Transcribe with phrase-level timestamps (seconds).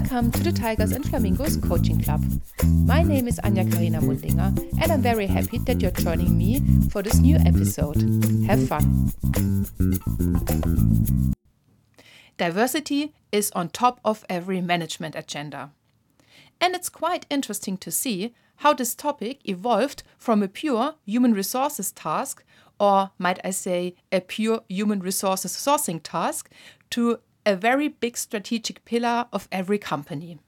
[0.00, 2.22] Welcome to the Tigers and Flamingos Coaching Club.
[2.86, 7.02] My name is Anja Karina Mundinger, and I'm very happy that you're joining me for
[7.02, 7.96] this new episode.
[8.46, 9.10] Have fun!
[12.36, 15.72] Diversity is on top of every management agenda.
[16.60, 21.90] And it's quite interesting to see how this topic evolved from a pure human resources
[21.90, 22.44] task,
[22.78, 26.48] or might I say, a pure human resources sourcing task,
[26.90, 27.18] to
[27.48, 30.38] a very big strategic pillar of every company.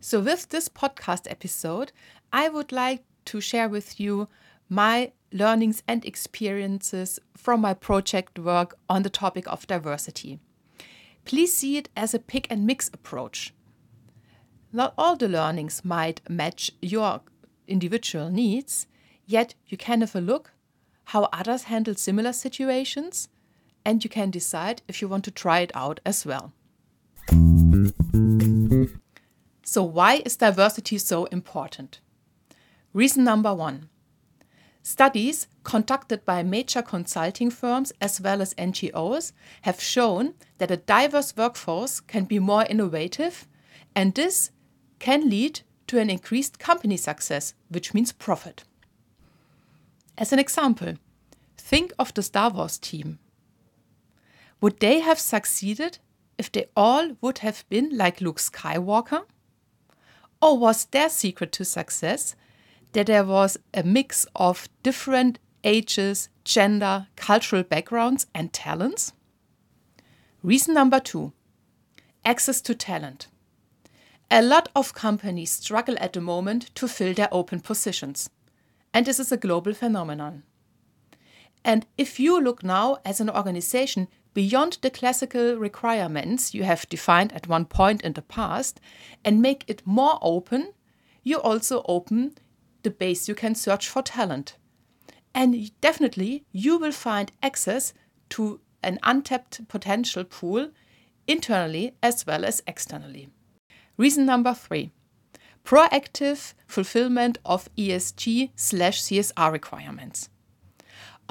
[0.00, 1.90] So, with this podcast episode,
[2.32, 4.28] I would like to share with you
[4.68, 10.38] my learnings and experiences from my project work on the topic of diversity.
[11.24, 13.52] Please see it as a pick and mix approach.
[14.72, 17.20] Not all the learnings might match your
[17.66, 18.86] individual needs,
[19.26, 20.52] yet you can have a look
[21.06, 23.28] how others handle similar situations
[23.84, 26.52] and you can decide if you want to try it out as well.
[29.64, 32.00] So, why is diversity so important?
[32.92, 33.88] Reason number one
[34.82, 41.36] Studies conducted by major consulting firms as well as NGOs have shown that a diverse
[41.36, 43.46] workforce can be more innovative,
[43.94, 44.50] and this
[44.98, 48.64] can lead to an increased company success, which means profit.
[50.18, 50.94] As an example,
[51.56, 53.20] think of the Star Wars team.
[54.62, 55.98] Would they have succeeded
[56.38, 59.24] if they all would have been like Luke Skywalker?
[60.40, 62.36] Or was their secret to success
[62.92, 69.12] that there was a mix of different ages, gender, cultural backgrounds, and talents?
[70.44, 71.32] Reason number two
[72.24, 73.26] access to talent.
[74.30, 78.30] A lot of companies struggle at the moment to fill their open positions,
[78.94, 80.44] and this is a global phenomenon.
[81.64, 87.32] And if you look now as an organization beyond the classical requirements you have defined
[87.32, 88.80] at one point in the past
[89.24, 90.72] and make it more open,
[91.22, 92.34] you also open
[92.82, 94.56] the base you can search for talent.
[95.34, 97.94] And definitely you will find access
[98.30, 100.70] to an untapped potential pool
[101.26, 103.28] internally as well as externally.
[103.96, 104.90] Reason number three
[105.64, 110.28] proactive fulfillment of ESG slash CSR requirements.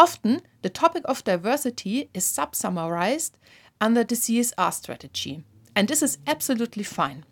[0.02, 3.38] Often, the topic of diversity is sub-summarized
[3.80, 5.44] under the CSR strategy,
[5.76, 7.24] and this is absolutely fine.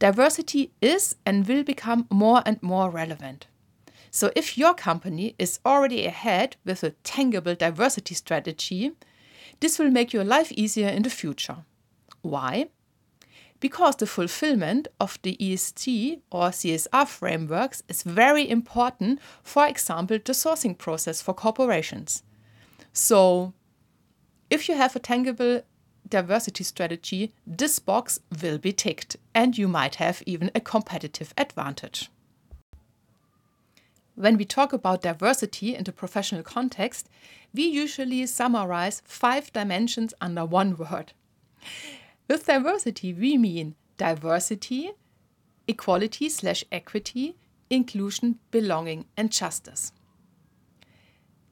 [0.00, 3.46] Diversity is and will become more and more relevant.
[4.10, 8.90] So, if your company is already ahead with a tangible diversity strategy,
[9.60, 11.58] this will make your life easier in the future.
[12.20, 12.66] Why?
[13.60, 20.32] Because the fulfillment of the ESG or CSR frameworks is very important, for example, the
[20.32, 22.22] sourcing process for corporations.
[22.92, 23.52] So,
[24.50, 25.62] if you have a tangible
[26.08, 32.10] diversity strategy, this box will be ticked, and you might have even a competitive advantage.
[34.14, 37.08] When we talk about diversity in the professional context,
[37.54, 41.12] we usually summarize five dimensions under one word.
[42.28, 44.92] With diversity, we mean diversity,
[45.66, 47.36] equality slash equity,
[47.70, 49.92] inclusion, belonging, and justice.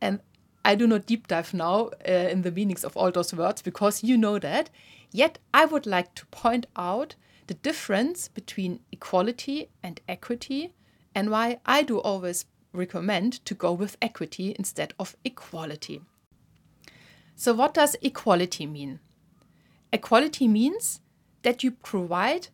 [0.01, 0.21] And
[0.65, 4.05] I do not deep dive now uh, in the meanings of all those words because
[4.05, 4.69] you know that.
[5.13, 7.15] Yet I would like to point out
[7.47, 10.75] the difference between equality and equity
[11.15, 16.03] and why I do always recommend to go with equity instead of equality.
[17.35, 19.01] So, what does equality mean?
[19.97, 21.01] Equality means
[21.41, 22.49] that you provide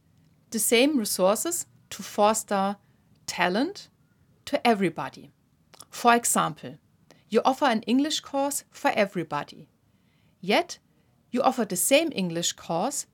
[0.50, 2.76] the same resources to foster
[3.26, 3.88] talent
[4.44, 5.32] to everybody.
[5.90, 6.78] For example,
[7.28, 9.66] you offer an English course for everybody,
[10.40, 10.78] yet
[11.32, 13.06] you offer the same English course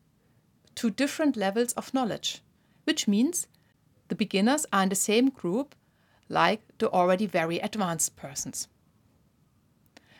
[0.75, 2.43] to different levels of knowledge,
[2.85, 3.47] which means
[4.09, 5.75] the beginners are in the same group
[6.29, 8.69] like the already very advanced persons.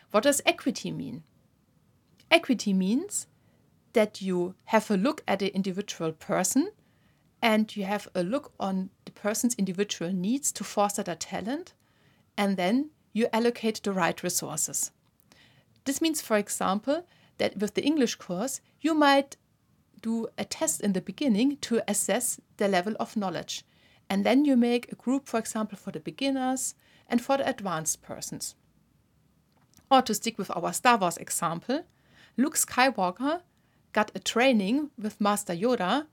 [0.09, 1.21] What does equity mean?
[2.31, 3.27] Equity means
[3.99, 6.71] that you have a look at the individual person
[7.41, 11.73] and you have a look on the person's individual needs to foster their talent,
[12.37, 14.91] and then you allocate the right resources.
[15.83, 17.05] This means, for example,
[17.39, 19.35] that with the English course, you might
[20.01, 23.65] do a test in the beginning to assess the level of knowledge.
[24.09, 26.73] And then you make a group, for example, for the beginners
[27.09, 28.55] and for the advanced persons.
[29.91, 31.83] Or to stick with our Star Wars example,
[32.37, 33.41] Luke Skywalker
[33.93, 36.07] got a training with Master Yoda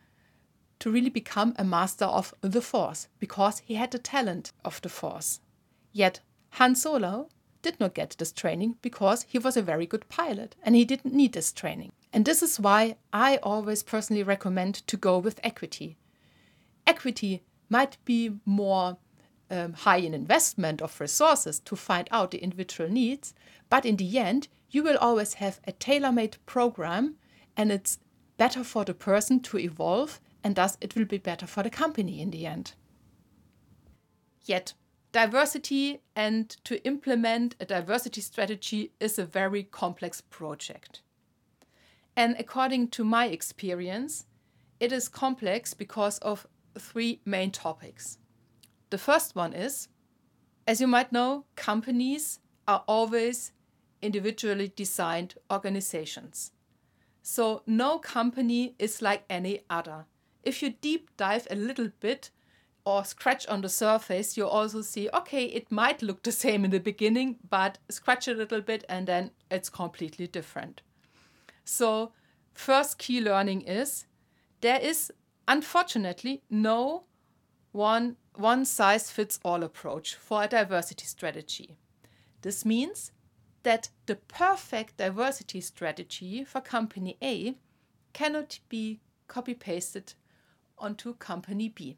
[0.79, 4.89] to really become a master of the Force because he had the talent of the
[4.89, 5.41] Force.
[5.93, 6.21] Yet
[6.51, 7.29] Han Solo
[7.63, 11.15] did not get this training because he was a very good pilot and he didn't
[11.15, 11.93] need this training.
[12.13, 15.97] And this is why I always personally recommend to go with equity.
[16.87, 18.99] Equity might be more
[19.51, 23.35] um, high in investment of resources to find out the individual needs,
[23.69, 27.17] but in the end, you will always have a tailor made program
[27.57, 27.99] and it's
[28.37, 32.21] better for the person to evolve and thus it will be better for the company
[32.21, 32.75] in the end.
[34.45, 34.75] Yet,
[35.13, 41.03] diversity and to implement a diversity strategy is a very complex project.
[42.15, 44.27] And according to my experience,
[44.79, 46.47] it is complex because of
[46.79, 48.19] three main topics.
[48.91, 49.89] The first one is,
[50.67, 53.53] as you might know, companies are always
[54.03, 56.53] individually designed organizations.
[57.29, 60.07] So no company is like any other.
[60.45, 62.31] If you deep dive a little bit
[62.85, 66.71] or scratch on the surface, you also see, okay, it might look the same in
[66.71, 70.83] the beginning, but scratch a little bit and then it's completely different.
[71.65, 72.13] So
[72.55, 74.07] first key learning is
[74.61, 75.13] there is
[75.49, 77.07] unfortunately no
[77.73, 81.77] one one size fits all approach for a diversity strategy.
[82.43, 83.11] This means
[83.67, 87.57] that the perfect diversity strategy for company A
[88.13, 90.15] cannot be copy pasted
[90.79, 91.97] onto company B.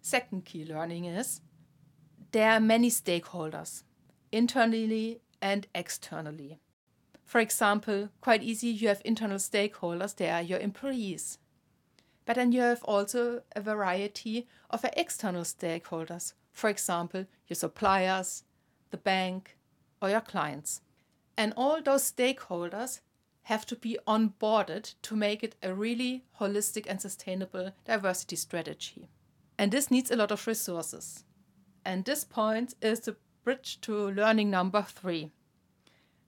[0.00, 1.42] Second key learning is
[2.30, 3.82] there are many stakeholders,
[4.32, 6.58] internally and externally.
[7.26, 11.36] For example, quite easy, you have internal stakeholders, they are your employees.
[12.24, 18.44] But then you have also a variety of external stakeholders, for example, your suppliers,
[18.90, 19.58] the bank,
[20.02, 20.82] or your clients.
[21.36, 23.00] And all those stakeholders
[23.44, 29.08] have to be onboarded to make it a really holistic and sustainable diversity strategy.
[29.58, 31.24] And this needs a lot of resources.
[31.84, 35.30] And this point is the bridge to learning number three.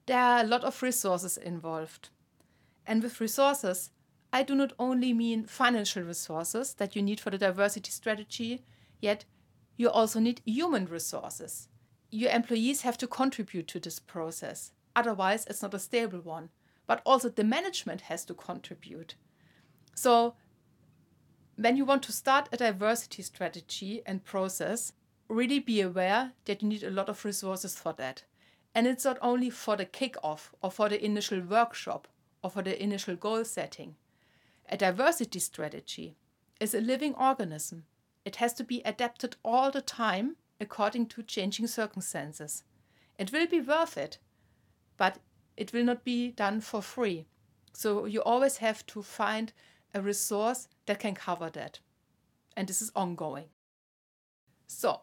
[0.06, 2.08] There are a lot of resources involved.
[2.86, 3.90] And with resources,
[4.32, 8.64] I do not only mean financial resources that you need for the diversity strategy,
[9.00, 9.24] yet
[9.76, 11.68] you also need human resources
[12.14, 14.70] your employees have to contribute to this process.
[14.94, 16.48] Otherwise, it's not a stable one.
[16.86, 19.16] But also, the management has to contribute.
[19.94, 20.34] So,
[21.56, 24.92] when you want to start a diversity strategy and process,
[25.28, 28.22] really be aware that you need a lot of resources for that.
[28.74, 32.06] And it's not only for the kickoff or for the initial workshop
[32.42, 33.96] or for the initial goal setting.
[34.68, 36.16] A diversity strategy
[36.60, 37.84] is a living organism.
[38.24, 42.62] It has to be adapted all the time according to changing circumstances.
[43.18, 44.18] It will be worth it,
[44.96, 45.18] but
[45.56, 47.26] it will not be done for free.
[47.72, 49.52] So you always have to find
[49.92, 51.80] a resource that can cover that.
[52.56, 53.46] And this is ongoing.
[54.66, 55.00] So,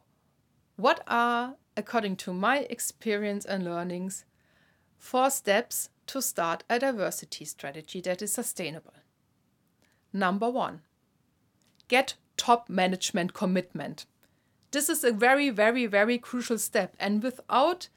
[0.76, 4.26] what are, according to my experience and learnings,
[4.98, 8.94] four steps to start a diversity strategy that is sustainable?
[10.14, 10.82] Number one,
[11.88, 14.06] get top management commitment.
[14.72, 16.96] This is a very, very, very crucial step.
[17.00, 17.90] And without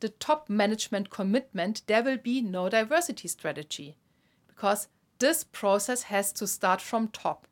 [0.00, 3.96] the top management commitment, there will be no diversity strategy
[4.48, 4.88] because
[5.18, 7.46] this process has to start from top.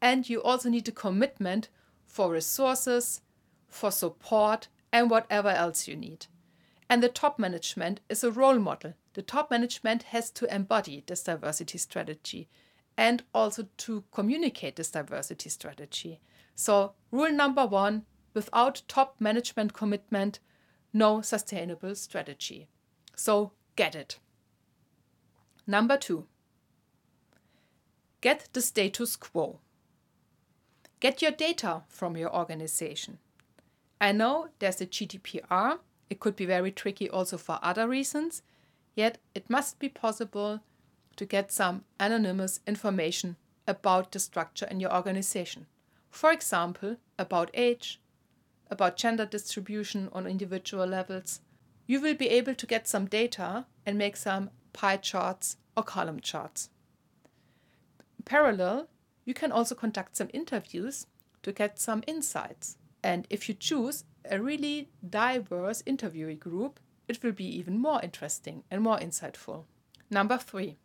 [0.00, 1.68] And you also need a commitment
[2.06, 3.22] for resources,
[3.68, 6.26] for support, and whatever else you need.
[6.90, 8.94] And the top management is a role model.
[9.14, 12.48] The top management has to embody this diversity strategy
[13.02, 16.20] and also to communicate this diversity strategy.
[16.54, 20.38] So, rule number one without top management commitment,
[20.92, 22.68] no sustainable strategy.
[23.16, 24.20] So, get it.
[25.66, 26.28] Number two,
[28.20, 29.58] get the status quo.
[31.00, 33.18] Get your data from your organization.
[34.00, 38.42] I know there's a GDPR, it could be very tricky also for other reasons,
[38.94, 40.60] yet it must be possible
[41.16, 45.66] to get some anonymous information about the structure in your organization.
[46.10, 48.00] For example, about age,
[48.70, 51.40] about gender distribution on individual levels,
[51.86, 56.20] you will be able to get some data and make some pie charts or column
[56.20, 56.70] charts.
[58.24, 58.88] Parallel,
[59.24, 61.06] you can also conduct some interviews
[61.42, 62.76] to get some insights.
[63.02, 66.78] And if you choose a really diverse interviewee group,
[67.08, 69.64] it will be even more interesting and more insightful.
[70.10, 70.78] Number three,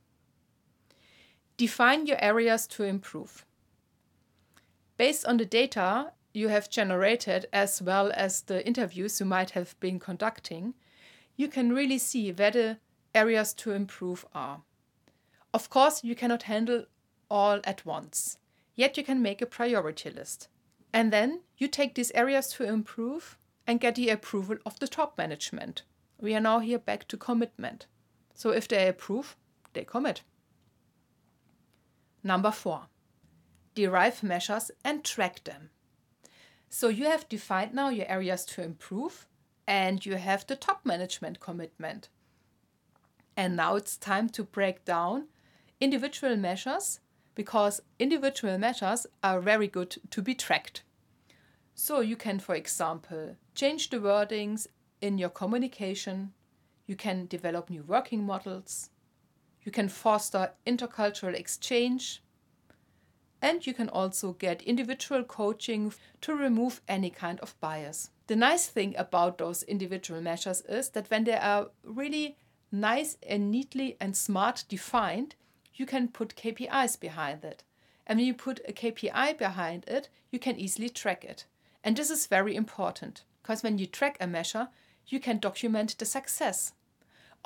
[1.57, 3.45] define your areas to improve.
[4.95, 9.79] Based on the data you have generated, as well as the interviews you might have
[9.79, 10.75] been conducting,
[11.35, 12.77] you can really see where the
[13.13, 14.61] areas to improve are.
[15.53, 16.85] Of course, you cannot handle
[17.29, 18.37] all at once,
[18.75, 20.47] yet you can make a priority list.
[20.93, 25.17] And then you take these areas to improve and get the approval of the top
[25.17, 25.83] management.
[26.19, 27.85] We are now here back to commitment.
[28.33, 29.35] So if they approve,
[29.73, 30.21] they commit.
[32.27, 32.87] Number four,
[33.73, 35.69] derive measures and track them.
[36.69, 39.25] So you have defined now your areas to improve
[39.65, 42.09] and you have the top management commitment.
[43.37, 45.29] And now it's time to break down
[45.79, 46.99] individual measures
[47.33, 50.83] because individual measures are very good to be tracked.
[51.75, 54.67] So you can, for example, change the wordings
[54.99, 56.33] in your communication,
[56.87, 58.89] you can develop new working models,
[59.67, 62.23] you can foster intercultural exchange,
[63.41, 68.09] and you can also get individual coaching to remove any kind of bias.
[68.27, 72.37] The nice thing about those individual measures is that when they are really
[72.71, 75.35] nice and neatly and smart defined,
[75.73, 77.65] you can put KPIs behind it.
[78.05, 81.43] And when you put a KPI behind it, you can easily track it.
[81.83, 84.69] And this is very important because when you track a measure,
[85.07, 86.71] you can document the success.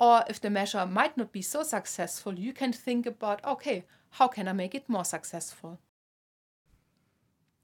[0.02, 4.26] Or if the measure might not be so successful, you can think about okay, how
[4.26, 5.78] can I make it more successful?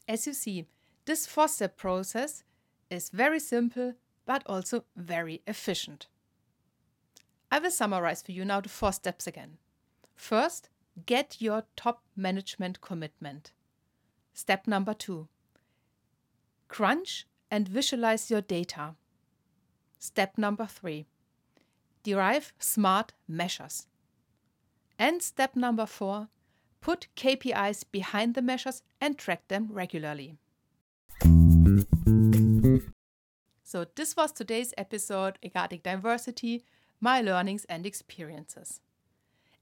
[0.06, 0.68] As you see,
[1.04, 2.44] this four step process
[2.90, 6.06] is very simple but also very efficient.
[7.50, 9.58] I will summarize for you now the four steps again.
[10.14, 10.68] First,
[11.06, 13.50] get your top management commitment.
[14.32, 15.26] Step number two,
[16.68, 18.94] crunch and visualize your data.
[19.98, 21.06] Step number three,
[22.08, 23.86] derive smart measures.
[24.98, 26.28] And step number four,
[26.80, 30.38] put KPIs behind the measures and track them regularly.
[33.62, 36.64] So, this was today's episode regarding diversity
[36.98, 38.80] my learnings and experiences.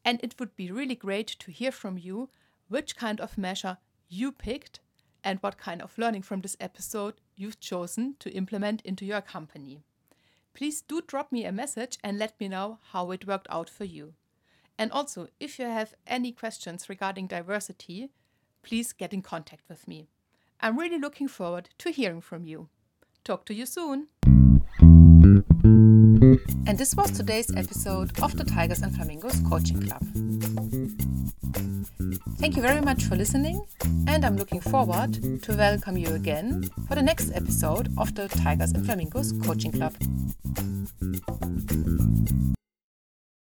[0.05, 2.31] And it would be really great to hear from you
[2.69, 4.79] which kind of measure you picked
[5.25, 9.83] and what kind of learning from this episode you've chosen to implement into your company.
[10.57, 13.85] Please do drop me a message and let me know how it worked out for
[13.85, 14.15] you.
[14.79, 18.09] And also, if you have any questions regarding diversity,
[18.63, 20.09] please get in contact with me.
[20.59, 22.71] I'm really looking forward to hearing from you.
[23.23, 24.09] Talk to you soon.
[26.67, 30.03] And this was today's episode of the Tigers and Flamingos Coaching Club.
[32.39, 33.67] Thank you very much for listening,
[34.07, 38.73] and I'm looking forward to welcome you again for the next episode of the Tigers
[38.73, 39.95] and Flamingos Coaching Club.